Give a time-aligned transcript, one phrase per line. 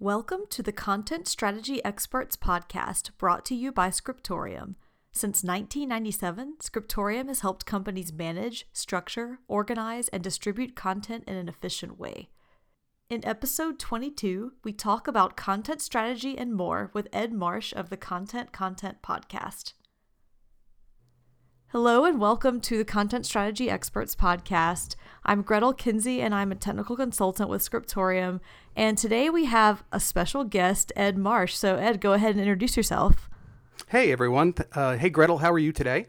[0.00, 4.76] Welcome to the Content Strategy Experts podcast brought to you by Scriptorium.
[5.10, 11.98] Since 1997, Scriptorium has helped companies manage, structure, organize, and distribute content in an efficient
[11.98, 12.28] way.
[13.10, 17.96] In episode 22, we talk about content strategy and more with Ed Marsh of the
[17.96, 19.72] Content Content Podcast.
[21.72, 24.96] Hello and welcome to the Content Strategy Experts podcast.
[25.26, 28.40] I'm Gretyl Kinsey and I'm a technical consultant with Scriptorium.
[28.74, 31.54] And today we have a special guest, Ed Marsh.
[31.54, 33.28] So, Ed, go ahead and introduce yourself.
[33.88, 34.54] Hey, everyone.
[34.72, 36.06] Uh, hey, Gretyl, how are you today?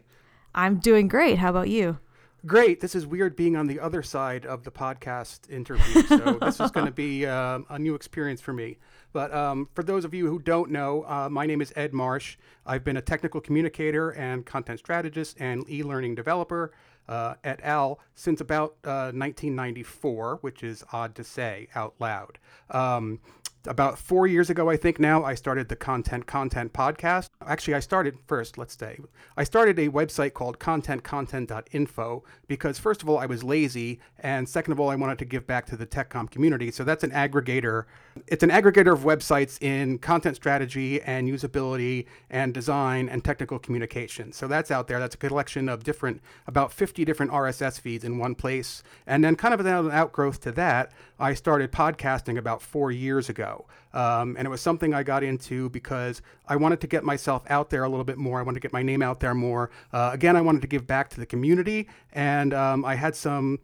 [0.54, 1.36] I'm doing great.
[1.36, 1.98] How about you?
[2.46, 2.80] Great.
[2.80, 6.02] This is weird being on the other side of the podcast interview.
[6.04, 8.78] So, this is going to be uh, a new experience for me.
[9.12, 12.38] But um, for those of you who don't know, uh, my name is Ed Marsh.
[12.64, 16.72] I've been a technical communicator and content strategist and e learning developer
[17.10, 22.38] uh, at AL since about uh, 1994, which is odd to say out loud.
[22.70, 23.18] Um,
[23.66, 27.28] about four years ago, I think now, I started the Content Content podcast.
[27.44, 28.98] Actually, I started first, let's say,
[29.36, 34.00] I started a website called contentcontent.info because, first of all, I was lazy.
[34.18, 36.70] And second of all, I wanted to give back to the TechCom community.
[36.70, 37.84] So that's an aggregator.
[38.26, 44.32] It's an aggregator of websites in content strategy and usability and design and technical communication.
[44.32, 44.98] So that's out there.
[44.98, 48.82] That's a collection of different, about 50 different RSS feeds in one place.
[49.06, 53.66] And then, kind of an outgrowth to that, I started podcasting about four years ago.
[53.92, 57.70] Um, and it was something I got into because I wanted to get myself out
[57.70, 58.40] there a little bit more.
[58.40, 59.70] I wanted to get my name out there more.
[59.92, 61.88] Uh, again, I wanted to give back to the community.
[62.12, 63.58] And um, I had some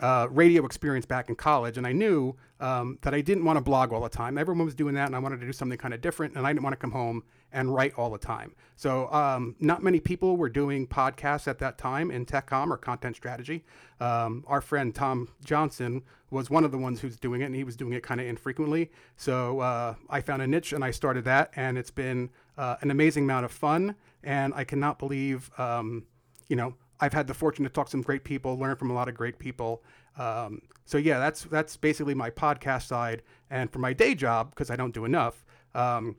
[0.00, 3.60] uh, radio experience back in college, and I knew um, that I didn't want to
[3.60, 4.38] blog all the time.
[4.38, 6.52] Everyone was doing that, and I wanted to do something kind of different, and I
[6.52, 7.22] didn't want to come home
[7.54, 8.54] and write all the time.
[8.76, 13.16] So, um, not many people were doing podcasts at that time in TechCom or content
[13.16, 13.64] strategy.
[14.00, 17.62] Um, our friend Tom Johnson was one of the ones who's doing it, and he
[17.62, 18.90] was doing it kind of infrequently.
[19.16, 22.90] So, uh, I found a niche and I started that, and it's been uh, an
[22.90, 23.94] amazing amount of fun.
[24.24, 26.04] And I cannot believe, um,
[26.48, 28.94] you know, I've had the fortune to talk to some great people, learn from a
[28.94, 29.82] lot of great people.
[30.16, 33.22] Um, so yeah, that's that's basically my podcast side.
[33.50, 36.16] And for my day job, because I don't do enough, um,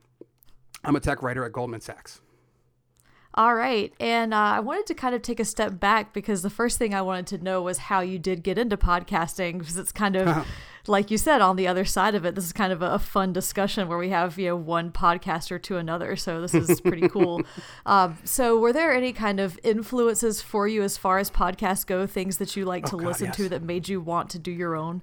[0.85, 2.21] I'm a tech writer at Goldman Sachs.
[3.37, 3.93] All right.
[3.99, 6.93] And uh, I wanted to kind of take a step back because the first thing
[6.93, 10.47] I wanted to know was how you did get into podcasting because it's kind of,
[10.87, 12.33] like you said, on the other side of it.
[12.35, 15.75] This is kind of a, fun discussion where we have, you know, one podcaster to
[15.75, 16.15] another.
[16.15, 17.41] So this is pretty cool.
[17.85, 22.07] um, so were there any kind of influences for you as far as podcasts go,
[22.07, 23.35] things that you like to oh, God, listen yes.
[23.35, 25.01] to that made you want to do your own?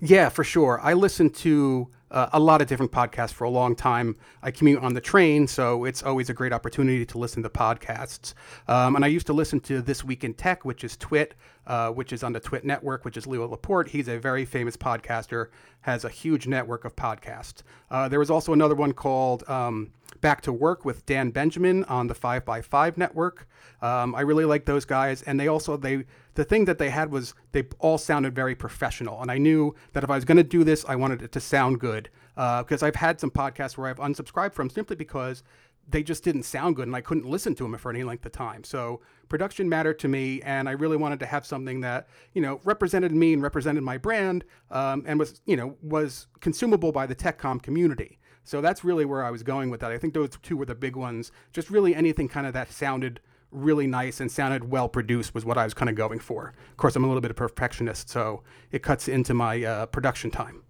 [0.00, 0.80] Yeah, for sure.
[0.82, 4.16] I listen to uh, a lot of different podcasts for a long time.
[4.42, 8.34] I commute on the train, so it's always a great opportunity to listen to podcasts.
[8.66, 11.34] Um, and I used to listen to This Week in Tech, which is Twit,
[11.66, 13.88] uh, which is on the Twit network, which is Leo Laporte.
[13.88, 15.48] He's a very famous podcaster,
[15.82, 17.62] has a huge network of podcasts.
[17.90, 22.06] Uh, there was also another one called um, Back to Work with Dan Benjamin on
[22.06, 23.46] the 5by5 network.
[23.80, 26.04] Um, I really like those guys, and they also they
[26.38, 30.04] the thing that they had was they all sounded very professional, and I knew that
[30.04, 32.86] if I was going to do this, I wanted it to sound good because uh,
[32.86, 35.42] I've had some podcasts where I've unsubscribed from simply because
[35.88, 38.30] they just didn't sound good and I couldn't listen to them for any length of
[38.30, 38.62] time.
[38.62, 42.60] So production mattered to me, and I really wanted to have something that you know
[42.62, 47.16] represented me and represented my brand, um, and was you know was consumable by the
[47.16, 48.20] TechCom community.
[48.44, 49.90] So that's really where I was going with that.
[49.90, 51.32] I think those two were the big ones.
[51.52, 53.18] Just really anything kind of that sounded
[53.50, 56.54] really nice and sounded well produced was what I was kind of going for.
[56.70, 59.86] Of course, I'm a little bit of a perfectionist, so it cuts into my uh,
[59.86, 60.62] production time.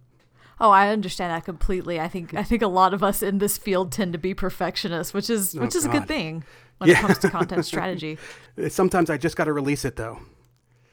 [0.61, 1.99] Oh, I understand that completely.
[1.99, 5.13] I think I think a lot of us in this field tend to be perfectionists,
[5.13, 5.95] which is oh, which is God.
[5.95, 6.43] a good thing
[6.79, 6.97] when yeah.
[6.97, 8.17] it comes to content strategy.
[8.67, 10.19] Sometimes I just got to release it though.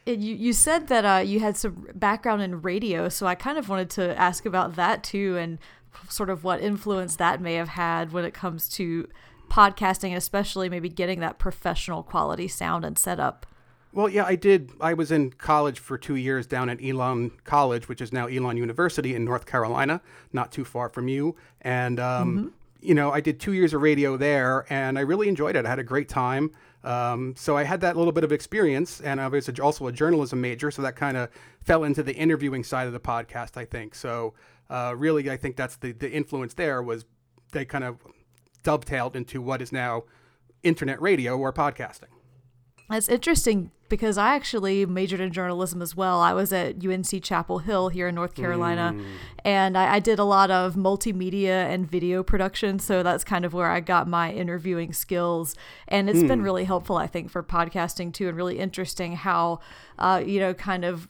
[0.05, 3.59] It, you, you said that uh, you had some background in radio, so I kind
[3.59, 5.59] of wanted to ask about that too, and
[6.09, 9.09] sort of what influence that may have had when it comes to
[9.49, 13.47] podcasting, especially maybe getting that professional quality sound and setup.
[13.93, 14.73] Well, yeah, I did.
[14.81, 18.59] I was in college for two years down at Elon College, which is now Elon
[18.59, 20.03] University in North Carolina,
[20.33, 21.35] not too far from you.
[21.63, 22.49] And, um, mm-hmm.
[22.83, 25.65] you know, I did two years of radio there and I really enjoyed it.
[25.65, 26.51] I had a great time.
[26.85, 30.41] Um, so I had that little bit of experience, and I was also a journalism
[30.41, 33.97] major, so that kind of fell into the interviewing side of the podcast, I think.
[33.97, 34.35] So
[34.71, 37.05] uh, really, I think that's the the influence there was
[37.51, 37.99] they kind of
[38.67, 40.03] dovetailed into what is now
[40.65, 42.11] internet radio or podcasting.
[42.91, 46.19] That's interesting because I actually majored in journalism as well.
[46.19, 49.05] I was at UNC Chapel Hill here in North Carolina, mm.
[49.45, 52.81] and I, I, did a lot of multimedia and video production.
[52.81, 55.55] So that's kind of where I got my interviewing skills,
[55.87, 56.29] and it's mm.
[56.29, 59.61] been really helpful, I think, for podcasting too, and really interesting how,
[60.01, 61.07] uh, you know, kind of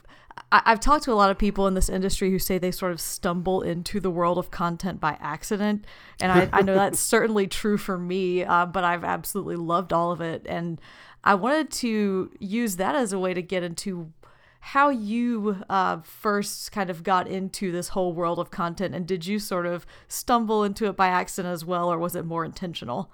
[0.53, 2.93] I, have talked to a lot of people in this industry who say they sort
[2.93, 5.85] of stumble into the world of content by accident.
[6.21, 10.13] And I, I know that's certainly true for me, uh, but I've absolutely loved all
[10.13, 10.47] of it.
[10.47, 10.81] And
[11.25, 14.13] I wanted to use that as a way to get into
[14.61, 18.95] how you uh, first kind of got into this whole world of content.
[18.95, 22.25] And did you sort of stumble into it by accident as well, or was it
[22.25, 23.11] more intentional?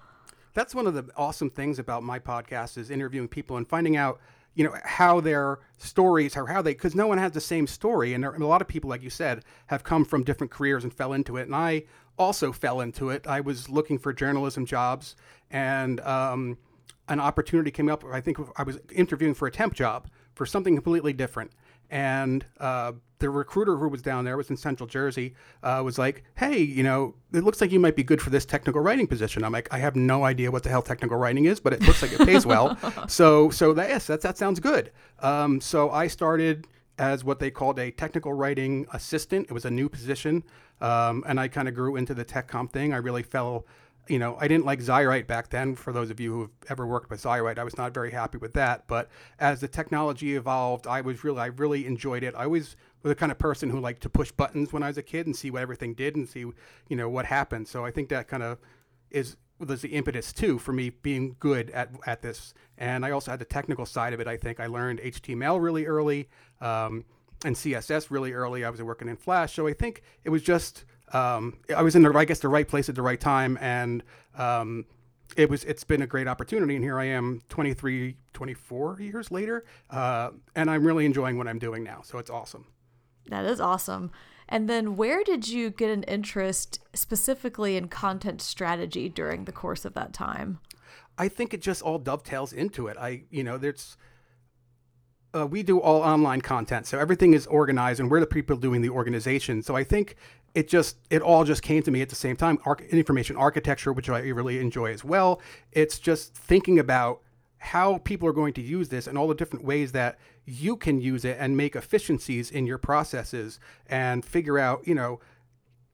[0.54, 4.20] That's one of the awesome things about my podcast is interviewing people and finding out
[4.54, 8.14] you know how their stories or how they because no one has the same story.
[8.14, 10.84] And, there, and, a lot of people like you said have come from different careers
[10.84, 11.42] and fell into it.
[11.42, 11.84] And i
[12.18, 13.26] also fell into it.
[13.26, 15.16] I was looking for journalism jobs
[15.50, 16.58] and um,
[17.08, 18.04] an opportunity came up.
[18.04, 21.52] I think i was interviewing for a temp job for something completely different.
[21.90, 25.32] And uh, the recruiter who was down there was in central jersey
[25.62, 28.44] uh, was like hey you know it looks like you might be good for this
[28.44, 31.60] technical writing position i'm like i have no idea what the hell technical writing is
[31.60, 32.76] but it looks like it pays well
[33.08, 34.90] so so that, yes that, that sounds good
[35.20, 36.66] um, so i started
[36.98, 40.42] as what they called a technical writing assistant it was a new position
[40.80, 43.64] um, and i kind of grew into the tech com thing i really fell
[44.08, 45.76] you know, I didn't like Xywrite back then.
[45.76, 48.52] For those of you who've ever worked with Xywrite, I was not very happy with
[48.54, 48.86] that.
[48.88, 49.08] But
[49.38, 52.34] as the technology evolved, I was really, I really enjoyed it.
[52.34, 54.98] I always was the kind of person who liked to push buttons when I was
[54.98, 57.68] a kid and see what everything did and see, you know, what happened.
[57.68, 58.58] So I think that kind of
[59.10, 62.54] is was the impetus too for me being good at at this.
[62.78, 64.26] And I also had the technical side of it.
[64.26, 66.28] I think I learned HTML really early
[66.60, 67.04] um,
[67.44, 68.64] and CSS really early.
[68.64, 72.02] I was working in Flash, so I think it was just um, I was in
[72.02, 74.02] the I guess the right place at the right time, and
[74.36, 74.86] um,
[75.36, 76.74] it was it's been a great opportunity.
[76.74, 81.58] And here I am, 23, 24 years later, uh, and I'm really enjoying what I'm
[81.58, 82.00] doing now.
[82.02, 82.66] So it's awesome.
[83.28, 84.10] That is awesome.
[84.48, 89.84] And then, where did you get an interest specifically in content strategy during the course
[89.84, 90.58] of that time?
[91.16, 92.96] I think it just all dovetails into it.
[92.98, 93.96] I, you know, there's
[95.34, 98.82] uh, we do all online content, so everything is organized, and we're the people doing
[98.82, 99.62] the organization.
[99.62, 100.16] So I think
[100.54, 102.58] it just it all just came to me at the same time.
[102.66, 105.40] Arch- information architecture, which I really enjoy as well.
[105.72, 107.22] It's just thinking about
[107.62, 111.00] how people are going to use this and all the different ways that you can
[111.00, 115.20] use it and make efficiencies in your processes and figure out, you know,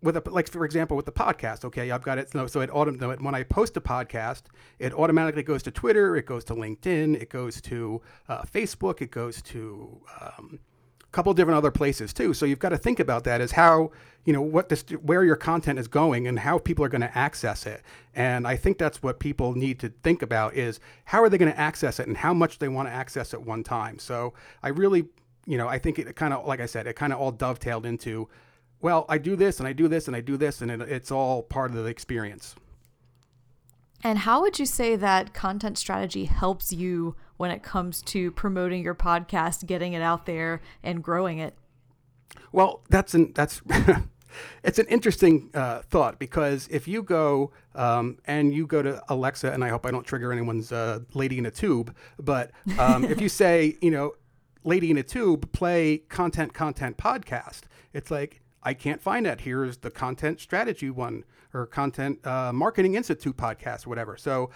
[0.00, 2.70] with a like for example with the podcast okay i've got it so, so it
[2.72, 4.42] auto when i post a podcast
[4.78, 9.10] it automatically goes to twitter it goes to linkedin it goes to uh, facebook it
[9.10, 10.60] goes to um,
[11.18, 12.32] couple different other places too.
[12.32, 13.90] So you've got to think about that as how
[14.24, 17.18] you know what this where your content is going and how people are going to
[17.18, 17.82] access it.
[18.14, 21.50] And i think that's what people need to think about is how are they going
[21.50, 23.98] to access it and how much they want to access at one time.
[23.98, 25.06] So i really
[25.44, 27.84] you know i think it kind of like i said it kind of all dovetailed
[27.84, 28.28] into
[28.80, 31.10] well, I do this and I do this and I do this, and it, it's
[31.10, 32.54] all part of the experience.
[34.04, 38.82] And how would you say that content strategy helps you when it comes to promoting
[38.82, 41.54] your podcast, getting it out there, and growing it?
[42.52, 43.62] Well, that's an that's
[44.62, 49.52] it's an interesting uh, thought because if you go um, and you go to Alexa,
[49.52, 53.20] and I hope I don't trigger anyone's uh, lady in a tube, but um, if
[53.20, 54.12] you say, you know,
[54.64, 57.62] lady in a tube, play content content podcast,
[57.94, 59.42] it's like I can't find that.
[59.42, 61.24] Here's the content strategy one
[61.54, 64.16] or content uh, marketing institute podcast, or whatever.
[64.16, 64.50] So,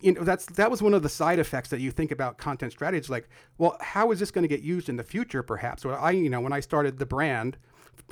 [0.00, 2.72] you know, that's that was one of the side effects that you think about content
[2.72, 3.10] strategy.
[3.10, 3.28] like,
[3.58, 5.42] well, how is this going to get used in the future?
[5.42, 5.82] Perhaps.
[5.82, 7.56] So I, you know, when I started the brand,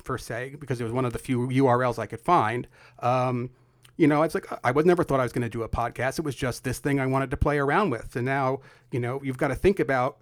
[0.02, 2.66] per se, because it was one of the few URLs I could find.
[3.00, 3.50] Um,
[3.96, 6.18] you know, it's like I would never thought I was going to do a podcast.
[6.18, 8.16] It was just this thing I wanted to play around with.
[8.16, 8.60] And now,
[8.90, 10.18] you know, you've got to think about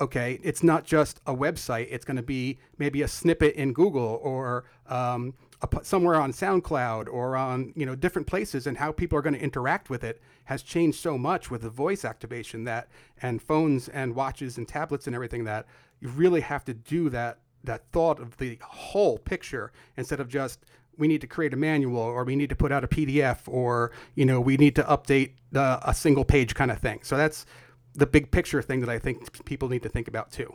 [0.00, 1.86] okay, it's not just a website.
[1.88, 5.34] It's going to be maybe a snippet in Google or um,
[5.82, 9.40] somewhere on SoundCloud or on you know different places, and how people are going to
[9.40, 12.88] interact with it has changed so much with the voice activation that
[13.22, 15.66] and phones and watches and tablets and everything that
[16.00, 20.60] you really have to do that that thought of the whole picture instead of just
[20.98, 23.90] we need to create a manual or we need to put out a PDF or
[24.14, 27.00] you know we need to update a single page kind of thing.
[27.02, 27.46] So that's
[27.94, 30.52] the big picture thing that I think people need to think about too.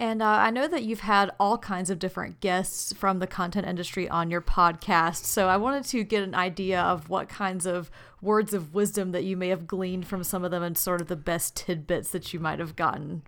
[0.00, 3.66] And uh, I know that you've had all kinds of different guests from the content
[3.66, 5.26] industry on your podcast.
[5.26, 7.90] So I wanted to get an idea of what kinds of
[8.22, 11.08] words of wisdom that you may have gleaned from some of them and sort of
[11.08, 13.24] the best tidbits that you might have gotten.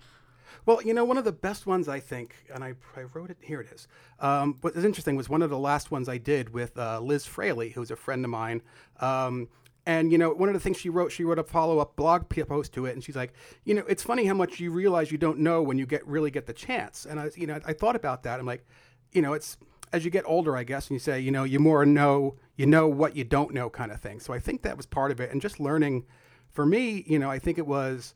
[0.64, 3.36] Well, you know, one of the best ones I think, and I, I wrote it,
[3.42, 3.86] here it is.
[4.18, 7.26] Um, what is interesting was one of the last ones I did with uh, Liz
[7.26, 8.62] Fraley, who's a friend of mine.
[8.98, 9.48] Um,
[9.86, 12.28] and you know, one of the things she wrote, she wrote a follow up blog
[12.28, 13.32] post to it, and she's like,
[13.64, 16.30] you know, it's funny how much you realize you don't know when you get really
[16.30, 17.06] get the chance.
[17.06, 18.38] And I, you know, I thought about that.
[18.38, 18.64] I'm like,
[19.12, 19.56] you know, it's
[19.92, 22.66] as you get older, I guess, and you say, you know, you more know, you
[22.66, 24.20] know what you don't know, kind of thing.
[24.20, 26.04] So I think that was part of it, and just learning.
[26.50, 28.12] For me, you know, I think it was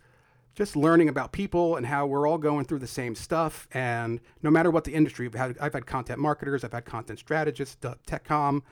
[0.54, 3.66] just learning about people and how we're all going through the same stuff.
[3.72, 7.18] And no matter what the industry, I've had, I've had content marketers, I've had content
[7.18, 8.62] strategists, tech com,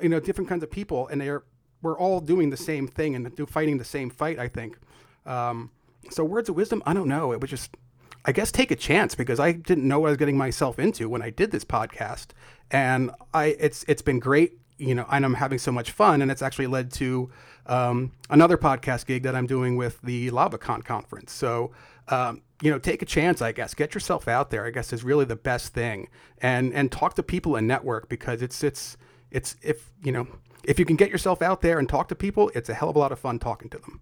[0.00, 1.42] you know, different kinds of people, and they're
[1.82, 4.38] we're all doing the same thing and fighting the same fight.
[4.38, 4.78] I think.
[5.26, 5.70] Um,
[6.10, 7.32] so words of wisdom, I don't know.
[7.32, 7.76] It was just,
[8.24, 11.08] I guess, take a chance because I didn't know what I was getting myself into
[11.08, 12.28] when I did this podcast,
[12.70, 16.30] and I it's it's been great you know, and I'm having so much fun, and
[16.30, 17.30] it's actually led to
[17.66, 21.32] um, another podcast gig that I'm doing with the LavaCon conference.
[21.32, 21.72] So,
[22.08, 23.74] um, you know, take a chance, I guess.
[23.74, 24.64] Get yourself out there.
[24.64, 26.08] I guess is really the best thing,
[26.40, 28.96] and and talk to people and network because it's it's
[29.30, 30.26] it's if you know
[30.64, 32.96] if you can get yourself out there and talk to people, it's a hell of
[32.96, 34.00] a lot of fun talking to them.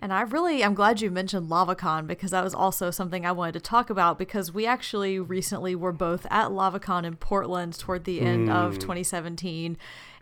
[0.00, 3.52] And I really I'm glad you mentioned LavaCon because that was also something I wanted
[3.52, 8.20] to talk about because we actually recently were both at LavaCon in Portland toward the
[8.20, 8.54] end mm.
[8.54, 9.78] of 2017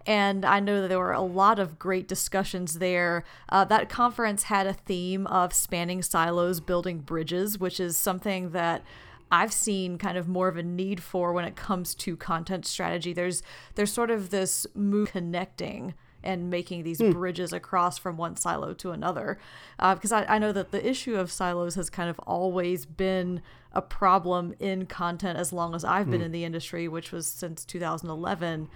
[0.07, 3.25] and I know that there were a lot of great discussions there.
[3.49, 8.83] Uh, that conference had a theme of spanning silos, building bridges, which is something that
[9.35, 13.13] I've seen kind of more of a need for when it comes to content strategy.
[13.13, 13.43] There's
[13.75, 17.13] there's sort of this move connecting and making these mm.
[17.13, 19.39] bridges across from one silo to another.
[19.77, 23.43] Because uh, I, I know that the issue of silos has kind of always been
[23.73, 26.27] a problem in content as long as I've been mm.
[26.27, 28.69] in the industry, which was since 2011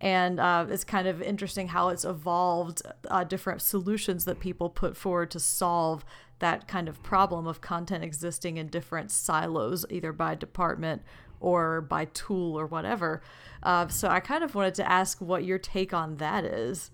[0.00, 4.96] and uh, it's kind of interesting how it's evolved uh, different solutions that people put
[4.96, 6.04] forward to solve
[6.38, 11.02] that kind of problem of content existing in different silos either by department
[11.40, 13.22] or by tool or whatever
[13.62, 16.90] uh, so i kind of wanted to ask what your take on that is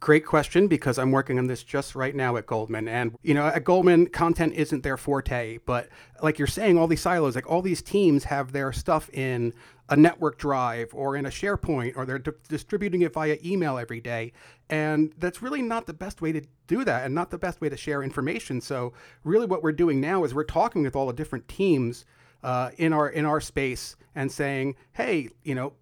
[0.00, 2.86] Great question because I'm working on this just right now at Goldman.
[2.86, 5.58] And, you know, at Goldman, content isn't their forte.
[5.66, 5.88] But
[6.22, 9.52] like you're saying, all these silos, like all these teams have their stuff in
[9.88, 14.00] a network drive or in a SharePoint or they're di- distributing it via email every
[14.00, 14.32] day.
[14.68, 17.68] And that's really not the best way to do that and not the best way
[17.68, 18.60] to share information.
[18.60, 18.92] So,
[19.24, 22.04] really, what we're doing now is we're talking with all the different teams
[22.42, 25.72] uh, in our in our space and saying, hey, you know,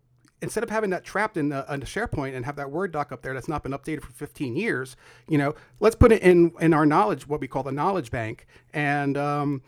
[0.40, 3.10] instead of having that trapped in the, in the SharePoint and have that Word doc
[3.10, 4.96] up there that's not been updated for 15 years,
[5.28, 8.46] you know, let's put it in in our knowledge, what we call the knowledge bank,
[8.72, 9.62] and um,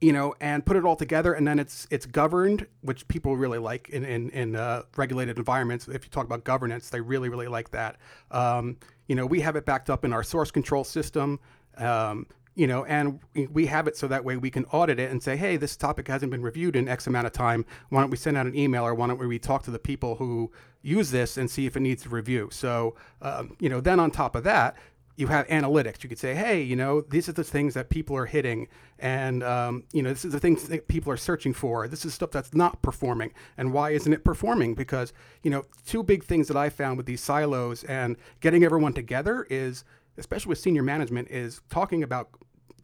[0.00, 3.58] you know, and put it all together, and then it's it's governed, which people really
[3.58, 5.88] like in in, in uh, regulated environments.
[5.88, 7.96] If you talk about governance, they really really like that.
[8.30, 8.76] Um,
[9.08, 11.40] you know, we have it backed up in our source control system.
[11.76, 12.26] Um,
[12.56, 15.36] you know, and we have it so that way we can audit it and say,
[15.36, 17.64] hey, this topic hasn't been reviewed in X amount of time.
[17.88, 20.16] Why don't we send out an email or why don't we talk to the people
[20.16, 20.50] who
[20.82, 22.48] use this and see if it needs a review?
[22.52, 24.76] So, um, you know, then on top of that,
[25.20, 26.02] you have analytics.
[26.02, 29.42] You could say, hey, you know, these are the things that people are hitting, and
[29.42, 31.86] um, you know, this is the things that people are searching for.
[31.86, 34.74] This is stuff that's not performing, and why isn't it performing?
[34.74, 35.12] Because
[35.42, 39.46] you know, two big things that I found with these silos and getting everyone together
[39.50, 39.84] is
[40.20, 42.28] especially with senior management, is talking about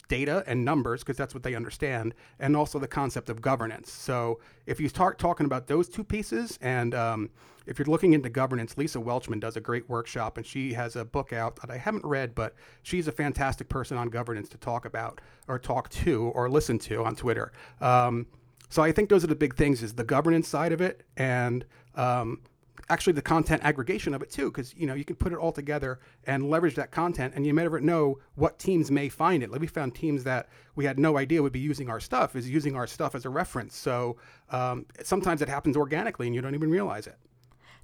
[0.07, 3.91] data and numbers because that's what they understand, and also the concept of governance.
[3.91, 7.29] So if you start talking about those two pieces, and um,
[7.65, 11.05] if you're looking into governance, Lisa Welchman does a great workshop, and she has a
[11.05, 14.85] book out that I haven't read, but she's a fantastic person on governance to talk
[14.85, 17.51] about, or talk to, or listen to on Twitter.
[17.81, 18.27] Um,
[18.69, 21.65] so I think those are the big things: is the governance side of it, and
[21.95, 22.41] um,
[22.89, 25.51] actually the content aggregation of it too, because you know you can put it all
[25.51, 29.51] together and leverage that content, and you never know what teams may find it.
[29.51, 32.49] Like we found teams that we had no idea would be using our stuff is
[32.49, 33.75] using our stuff as a reference.
[33.75, 34.17] So
[34.49, 37.17] um, sometimes it happens organically, and you don't even realize it.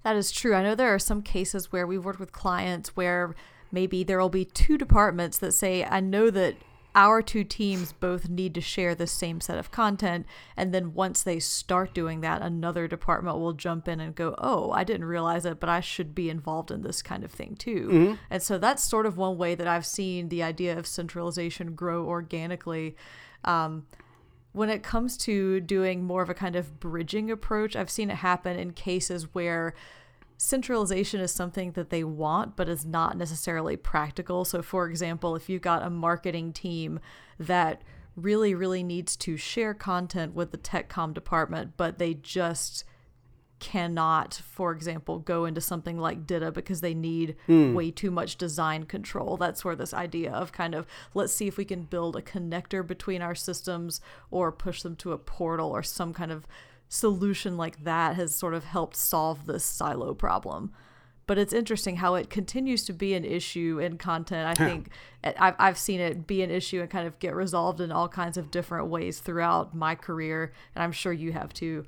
[0.04, 0.54] That is true.
[0.54, 3.36] I know there are some cases where we've worked with clients where
[3.72, 6.56] maybe there will be two departments that say, I know that
[6.96, 11.24] our two teams both need to share the same set of content and then once
[11.24, 15.46] they start doing that another department will jump in and go oh i didn't realize
[15.46, 18.14] it but i should be involved in this kind of thing too mm-hmm.
[18.30, 22.06] and so that's sort of one way that i've seen the idea of centralization grow
[22.06, 22.96] organically
[23.46, 23.86] um,
[24.54, 28.18] when it comes to doing more of a kind of bridging approach i've seen it
[28.18, 29.74] happen in cases where
[30.44, 34.44] centralization is something that they want, but is not necessarily practical.
[34.44, 37.00] So, for example, if you've got a marketing team
[37.40, 37.82] that
[38.18, 42.84] really, really needs to share content with the tech com department, but they just
[43.60, 47.74] cannot, for example, go into something like DITA because they need mm.
[47.74, 49.38] way too much design control.
[49.38, 52.86] That's where this idea of kind of let's see if we can build a connector
[52.86, 56.46] between our systems or push them to a portal or some kind of
[56.94, 60.72] solution like that has sort of helped solve this silo problem.
[61.26, 64.48] But it's interesting how it continues to be an issue in content.
[64.48, 64.90] I think
[65.24, 68.38] I've, I've seen it be an issue and kind of get resolved in all kinds
[68.38, 70.54] of different ways throughout my career.
[70.76, 71.86] And I'm sure you have too.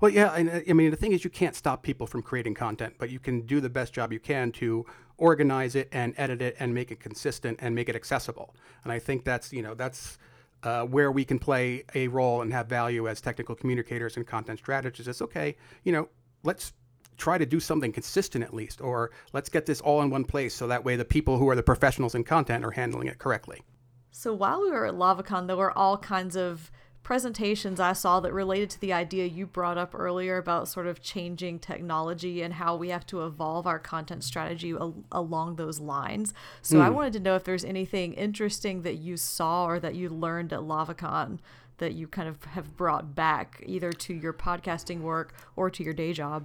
[0.00, 0.32] Well, yeah.
[0.32, 3.10] And uh, I mean, the thing is, you can't stop people from creating content, but
[3.10, 4.86] you can do the best job you can to
[5.16, 8.54] organize it and edit it and make it consistent and make it accessible.
[8.84, 10.18] And I think that's you know that's
[10.62, 14.58] uh, where we can play a role and have value as technical communicators and content
[14.58, 15.08] strategists.
[15.08, 16.08] It's okay, you know,
[16.42, 16.72] let's
[17.16, 20.54] try to do something consistent at least, or let's get this all in one place
[20.54, 23.62] so that way the people who are the professionals in content are handling it correctly.
[24.10, 26.70] So while we were at LavaCon, there were all kinds of
[27.08, 31.00] presentations I saw that related to the idea you brought up earlier about sort of
[31.00, 36.34] changing technology and how we have to evolve our content strategy al- along those lines.
[36.60, 36.82] So mm.
[36.82, 36.96] I hmm.
[36.96, 40.58] wanted to know if there's anything interesting that you saw or that you learned at
[40.58, 41.38] LavaCon
[41.78, 45.94] that you kind of have brought back either to your podcasting work or to your
[45.94, 46.44] day job.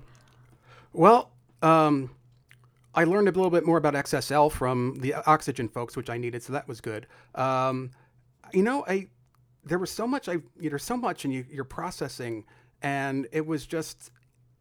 [0.94, 2.10] Well, um,
[2.96, 6.42] I learned a little bit more about XSL from the Oxygen folks, which I needed,
[6.42, 7.06] so that was good.
[7.36, 7.92] Um,
[8.54, 9.10] you know, I
[9.66, 12.46] there was so much I you know so much and you, you're processing
[12.82, 14.12] and it was just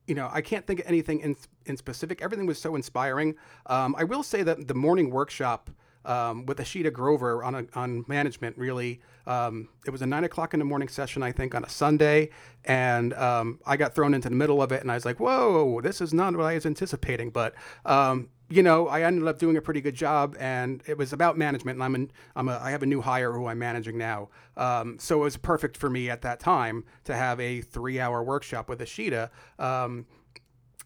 [0.07, 2.23] you know I can't think of anything in in specific.
[2.23, 3.37] Everything was so inspiring.
[3.67, 5.71] Um, I will say that the morning workshop
[6.05, 10.53] um, with Ashita Grover on a, on management really um, it was a nine o'clock
[10.53, 12.31] in the morning session I think on a Sunday
[12.65, 15.81] and um, I got thrown into the middle of it and I was like whoa
[15.81, 17.55] this is not what I was anticipating but
[17.85, 21.39] um, you know, I ended up doing a pretty good job, and it was about
[21.39, 21.77] management.
[21.77, 24.99] And I'm an, I'm a, I have a new hire who I'm managing now, um,
[24.99, 28.81] so it was perfect for me at that time to have a three-hour workshop with
[28.81, 29.31] Ashita.
[29.59, 30.07] Um,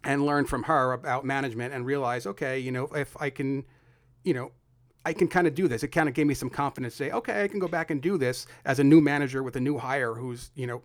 [0.04, 3.64] and learn from her about management and realize, okay, you know, if I can,
[4.22, 4.52] you know,
[5.04, 5.82] I can kind of do this.
[5.82, 8.00] It kind of gave me some confidence to say, okay, I can go back and
[8.00, 10.82] do this as a new manager with a new hire who's, you know,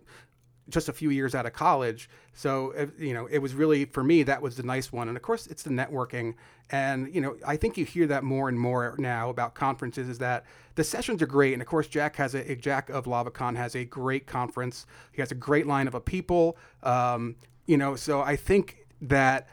[0.68, 2.08] just a few years out of college.
[2.34, 5.08] So, you know, it was really, for me, that was the nice one.
[5.08, 6.34] And of course, it's the networking.
[6.70, 10.18] And, you know, I think you hear that more and more now about conferences is
[10.18, 11.52] that the sessions are great.
[11.52, 14.86] And of course, Jack has a, Jack of LavaCon has a great conference.
[15.12, 16.56] He has a great lineup of people.
[16.82, 19.48] Um, you know, so I think that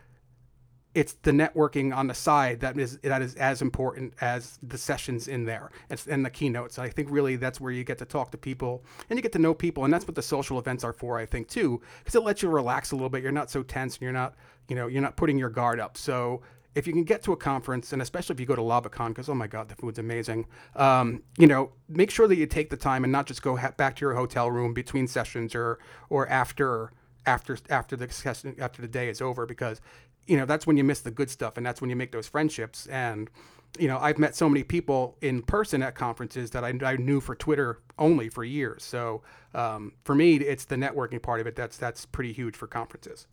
[0.95, 5.27] it's the networking on the side that is that is as important as the sessions
[5.27, 5.71] in there
[6.07, 6.79] and the keynotes.
[6.79, 9.39] I think really that's where you get to talk to people and you get to
[9.39, 11.19] know people, and that's what the social events are for.
[11.19, 13.21] I think too, because it lets you relax a little bit.
[13.21, 14.35] You're not so tense, and you're not
[14.67, 15.95] you know you're not putting your guard up.
[15.95, 16.41] So
[16.75, 19.29] if you can get to a conference, and especially if you go to LavaCon, because
[19.29, 20.45] oh my God, the food's amazing.
[20.75, 23.73] Um, you know, make sure that you take the time and not just go ha-
[23.77, 26.93] back to your hotel room between sessions or or after
[27.25, 29.81] after after the after the day is over because
[30.29, 32.27] you know that's when you miss the good stuff and that's when you make those
[32.27, 33.29] friendships and
[33.77, 37.19] you know i've met so many people in person at conferences that i, I knew
[37.19, 38.83] for twitter only for years.
[38.83, 39.21] So
[39.53, 43.27] um, for me it's the networking part of it that's that's pretty huge for conferences.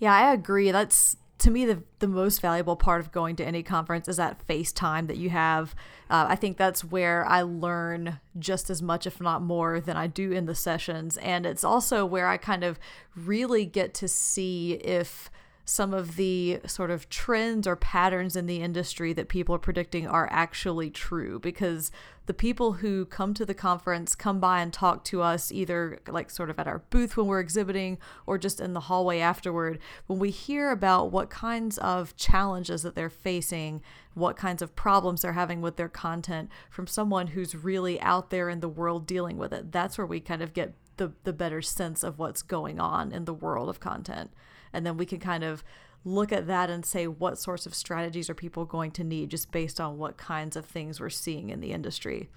[0.00, 0.72] Yeah i agree.
[0.72, 4.42] That's to me the the most valuable part of going to any conference is that
[4.42, 5.74] face time that you have.
[6.10, 10.06] Uh, i think that's where i learn just as much if not more than i
[10.06, 11.16] do in the sessions.
[11.18, 12.78] And it's also where i kind of
[13.14, 15.30] really get to see if
[15.64, 20.06] some of the sort of trends or patterns in the industry that people are predicting
[20.06, 21.90] are actually true because
[22.26, 26.30] the people who come to the conference come by and talk to us either like
[26.30, 30.18] sort of at our booth when we're exhibiting or just in the hallway afterward when
[30.18, 33.80] we hear about what kinds of challenges that they're facing
[34.12, 38.48] what kinds of problems they're having with their content from someone who's really out there
[38.48, 41.62] in the world dealing with it that's where we kind of get the, the better
[41.62, 44.30] sense of what's going on in the world of content
[44.74, 45.64] and then we can kind of
[46.04, 49.50] look at that and say what sorts of strategies are people going to need just
[49.50, 52.28] based on what kinds of things we're seeing in the industry.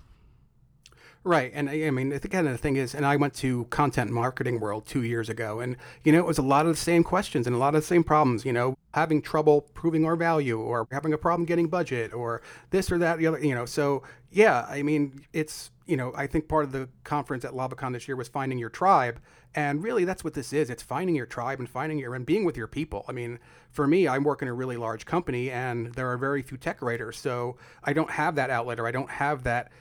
[1.23, 1.51] Right.
[1.53, 4.61] And I mean, the kind of the thing is, and I went to content marketing
[4.61, 7.47] world two years ago, and, you know, it was a lot of the same questions
[7.47, 10.87] and a lot of the same problems, you know, having trouble proving our value or
[10.89, 13.65] having a problem getting budget or this or that, the other, you know.
[13.65, 17.93] So, yeah, I mean, it's, you know, I think part of the conference at LavaCon
[17.93, 19.19] this year was finding your tribe.
[19.55, 20.69] And really, that's what this is.
[20.69, 23.05] It's finding your tribe and finding your and being with your people.
[23.07, 23.39] I mean,
[23.71, 26.81] for me, I work in a really large company, and there are very few tech
[26.81, 29.71] writers, so I don't have that outlet or I don't have that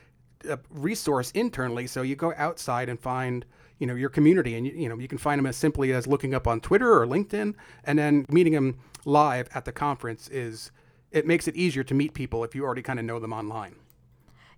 [0.49, 1.87] uh, resource internally.
[1.87, 3.45] So you go outside and find
[3.79, 6.07] you know your community, and you, you know you can find them as simply as
[6.07, 10.71] looking up on Twitter or LinkedIn, and then meeting them live at the conference is
[11.11, 13.77] it makes it easier to meet people if you already kind of know them online.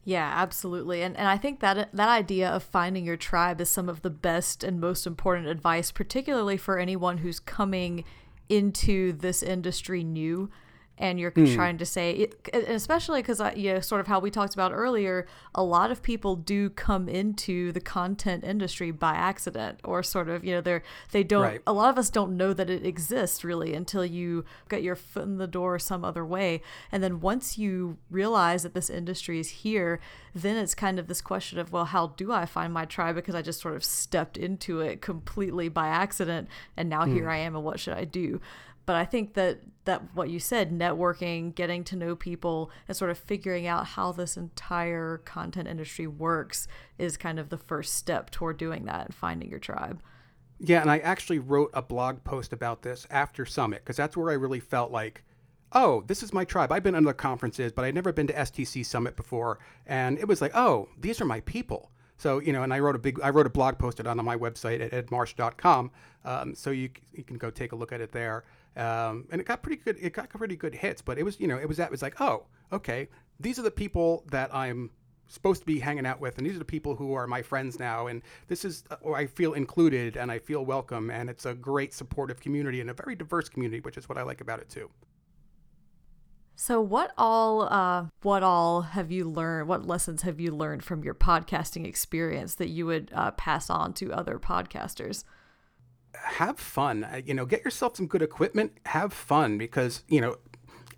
[0.04, 1.02] Yeah, absolutely.
[1.02, 4.10] And and I think that that idea of finding your tribe is some of the
[4.10, 8.04] best and most important advice, particularly for anyone who's coming
[8.48, 10.50] into this industry new
[10.98, 11.54] and you're mm.
[11.54, 15.62] trying to say especially because you know sort of how we talked about earlier a
[15.62, 20.52] lot of people do come into the content industry by accident or sort of you
[20.52, 20.82] know they're
[21.12, 21.62] they don't right.
[21.66, 25.24] a lot of us don't know that it exists really until you get your foot
[25.24, 29.48] in the door some other way and then once you realize that this industry is
[29.48, 30.00] here
[30.34, 33.34] then it's kind of this question of well how do i find my tribe because
[33.34, 37.12] i just sort of stepped into it completely by accident and now mm.
[37.12, 38.40] here i am and what should i do
[38.88, 43.10] but I think that that what you said, networking, getting to know people, and sort
[43.10, 48.30] of figuring out how this entire content industry works is kind of the first step
[48.30, 50.00] toward doing that and finding your tribe.
[50.58, 54.30] Yeah, and I actually wrote a blog post about this after Summit because that's where
[54.30, 55.22] I really felt like,
[55.72, 56.72] oh, this is my tribe.
[56.72, 60.26] I've been to other conferences, but I'd never been to STC Summit before, and it
[60.26, 61.90] was like, oh, these are my people.
[62.16, 64.38] So you know, and I wrote a big, I wrote a blog post on my
[64.38, 65.90] website at edmarsh.com,
[66.24, 68.44] um, so you you can go take a look at it there.
[68.78, 69.96] Um, and it got pretty good.
[70.00, 72.02] It got pretty good hits, but it was you know it was that it was
[72.02, 73.08] like oh okay
[73.40, 74.90] these are the people that I'm
[75.28, 77.78] supposed to be hanging out with, and these are the people who are my friends
[77.78, 81.54] now, and this is or I feel included and I feel welcome, and it's a
[81.54, 84.68] great supportive community and a very diverse community, which is what I like about it
[84.68, 84.90] too.
[86.56, 89.68] So what all uh, what all have you learned?
[89.68, 93.92] What lessons have you learned from your podcasting experience that you would uh, pass on
[93.94, 95.24] to other podcasters?
[96.14, 97.04] Have fun.
[97.04, 98.72] Uh, you know, get yourself some good equipment.
[98.86, 100.36] Have fun because you know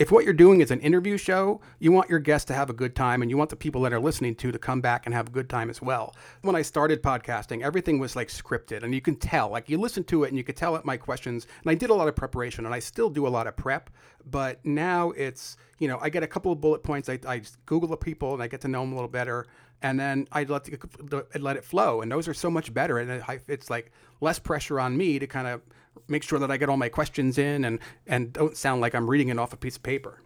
[0.00, 2.72] if what you're doing is an interview show, you want your guests to have a
[2.72, 5.14] good time and you want the people that are listening to to come back and
[5.14, 6.16] have a good time as well.
[6.40, 10.02] When I started podcasting, everything was like scripted and you can tell, like you listen
[10.04, 11.46] to it and you could tell at my questions.
[11.62, 13.90] And I did a lot of preparation and I still do a lot of prep,
[14.24, 17.10] but now it's, you know, I get a couple of bullet points.
[17.10, 19.48] I, I Google the people and I get to know them a little better
[19.82, 22.98] and then I let the, let it flow, and those are so much better.
[22.98, 25.62] And it's like less pressure on me to kind of
[26.08, 29.08] make sure that I get all my questions in and and don't sound like I'm
[29.08, 30.22] reading it off a piece of paper.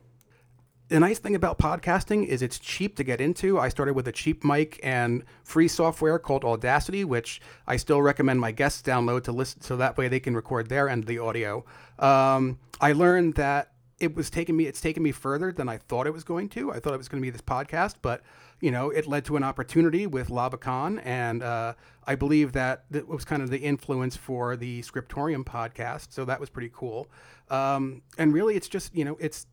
[0.88, 3.58] The nice thing about podcasting is it's cheap to get into.
[3.58, 8.38] I started with a cheap mic and free software called Audacity, which I still recommend
[8.40, 11.18] my guests download to listen, so that way they can record their end of the
[11.18, 11.64] audio.
[11.98, 13.72] Um, I learned that
[14.04, 16.72] it was taking me it's taken me further than I thought it was going to.
[16.72, 18.22] I thought it was going to be this podcast, but
[18.60, 21.74] you know, it led to an opportunity with LavaCon, and uh,
[22.06, 26.12] I believe that that was kind of the influence for the Scriptorium podcast.
[26.12, 27.08] So that was pretty cool.
[27.50, 29.46] Um, and really, it's just you know, it's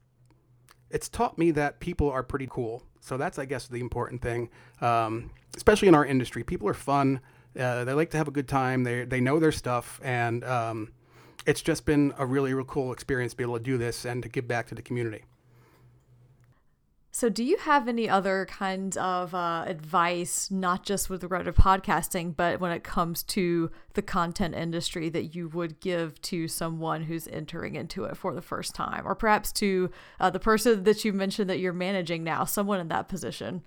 [0.90, 2.84] it's taught me that people are pretty cool.
[3.00, 6.44] So that's, I guess, the important thing, um, especially in our industry.
[6.44, 7.20] People are fun.
[7.60, 8.84] Uh, they like to have a good time.
[8.84, 10.94] They they know their stuff, and um,
[11.46, 14.24] it's just been a really, really cool experience to be able to do this and
[14.24, 15.24] to give back to the community.
[17.14, 21.52] So, do you have any other kinds of uh, advice, not just with regard to
[21.52, 27.04] podcasting, but when it comes to the content industry that you would give to someone
[27.04, 31.04] who's entering into it for the first time, or perhaps to uh, the person that
[31.04, 33.62] you mentioned that you're managing now, someone in that position?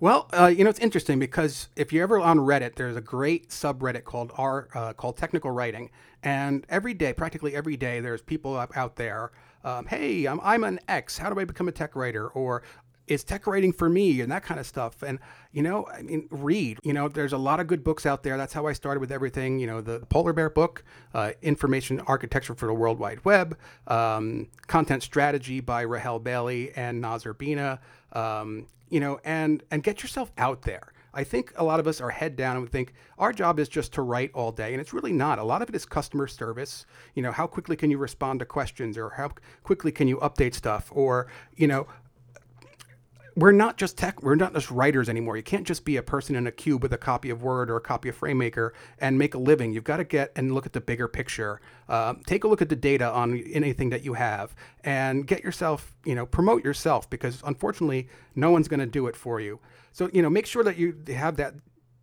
[0.00, 3.48] Well, uh, you know, it's interesting because if you're ever on Reddit, there's a great
[3.48, 5.90] subreddit called R uh, called Technical Writing,
[6.22, 9.32] and every day, practically every day, there's people out there
[9.64, 11.18] um, hey, I'm, I'm an X.
[11.18, 12.28] How do I become a tech writer?
[12.28, 12.62] Or
[13.06, 14.20] is tech writing for me?
[14.20, 15.02] and that kind of stuff.
[15.02, 15.18] And
[15.52, 16.78] you know i mean read.
[16.82, 18.36] You know there's a lot of good books out there.
[18.36, 20.84] That's how i started with everything you know the polar bear book
[21.14, 23.56] uh, information architecture for the world wide web
[23.86, 27.78] um, content strategy by rahel bailie and Noz Urbina
[28.18, 32.00] um, you know and and get yourself out there I think a lot of us
[32.00, 34.80] are head down and we think our job is just to write all day, and
[34.80, 35.38] it's really not.
[35.38, 36.86] A lot of it is customer service.
[37.14, 39.32] You know, how quickly can you respond to questions, or how
[39.64, 41.88] quickly can you update stuff, or you know,
[43.38, 46.34] we're not just tech we're not just writers anymore you can't just be a person
[46.34, 49.34] in a cube with a copy of word or a copy of framemaker and make
[49.34, 52.48] a living you've got to get and look at the bigger picture uh, take a
[52.48, 56.64] look at the data on anything that you have and get yourself you know promote
[56.64, 59.60] yourself because unfortunately no one's going to do it for you
[59.92, 61.54] so you know make sure that you have that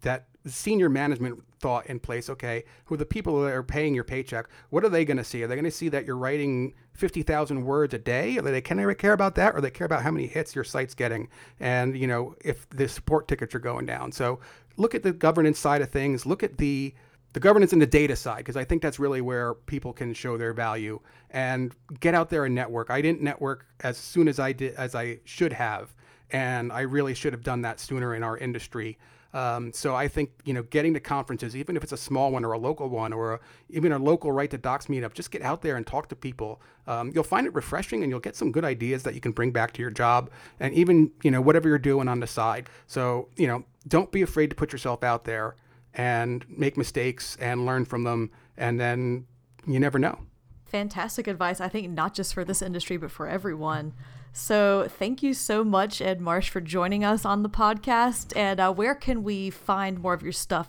[0.02, 2.30] that senior management thought in place.
[2.30, 4.48] Okay, who are the people that are paying your paycheck?
[4.70, 5.44] What are they going to see?
[5.44, 8.38] Are they going to see that you're writing fifty thousand words a day?
[8.38, 10.96] They can they care about that, or they care about how many hits your site's
[10.96, 11.30] getting,
[11.60, 14.12] and you know if the support tickets are going down?
[14.12, 14.40] So
[14.78, 16.26] look at the governance side of things.
[16.26, 16.94] Look at the
[17.34, 20.38] the governance and the data side because I think that's really where people can show
[20.38, 22.90] their value and get out there and network.
[22.90, 25.94] I didn't network as soon as I did as I should have,
[26.32, 28.98] and I really should have done that sooner in our industry.
[29.36, 32.46] Um, so I think you know getting to conferences, even if it's a small one
[32.46, 35.42] or a local one or a, even a local Write the Docs meetup, just get
[35.42, 36.62] out there and talk to people.
[36.88, 39.52] Um, you'll find it refreshing, and you'll get some good ideas that you can bring
[39.52, 42.70] back to your job, and even you know whatever you're doing on the side.
[42.88, 45.58] So you know don't be afraid to put yourself out there
[45.94, 49.28] and make mistakes and learn from them, and then
[49.68, 50.18] you never know.
[50.64, 51.60] Fantastic advice.
[51.60, 53.96] I think not just for this industry, but for everyone.
[54.38, 58.36] So, thank you so much, Ed Marsh, for joining us on the podcast.
[58.36, 60.68] And uh, where can we find more of your stuff?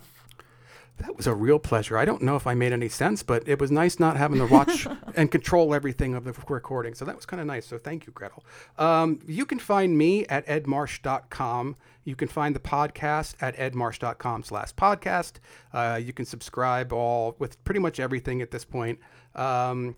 [0.98, 1.98] That was a real pleasure.
[1.98, 4.46] I don't know if I made any sense, but it was nice not having to
[4.46, 6.94] watch and control everything of the recording.
[6.94, 7.66] So that was kind of nice.
[7.66, 8.42] So thank you, Gretyl.
[8.80, 11.74] Um, you can find me at edmarsh.com.
[12.04, 15.32] You can find the podcast at edmarsh.com slash podcast.
[15.72, 19.00] Uh, you can subscribe all with pretty much everything at this point.
[19.34, 19.96] Um,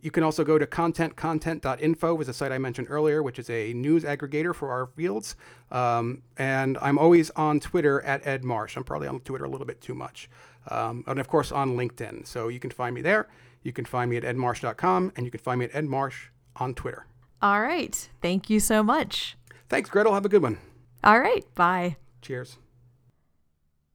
[0.00, 3.72] You can also go to contentcontent.info, was a site I mentioned earlier, which is a
[3.72, 5.36] news aggregator for our fields.
[5.70, 8.76] Um, and I'm always on Twitter at Ed Marsh.
[8.76, 10.28] I'm probably on Twitter a little bit too much.
[10.68, 12.26] Um, and of course on LinkedIn.
[12.26, 13.28] So you can find me there.
[13.62, 17.06] You can find me at edmarsh.com and you can find me at edmarsh on Twitter.
[17.42, 18.08] All right.
[18.22, 19.36] Thank you so much.
[19.68, 20.12] Thanks, Gretyl.
[20.12, 20.58] Have a good one.
[21.02, 21.44] All right.
[21.54, 21.96] Bye.
[22.22, 22.58] Cheers.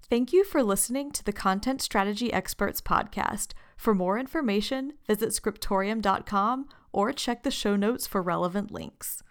[0.10, 3.54] Thank you for listening to the Content Strategy Experts podcast.
[3.82, 9.24] For more information, visit scriptorium.com or check the show notes for relevant links.